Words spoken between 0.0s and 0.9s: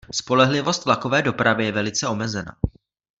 Spolehlivost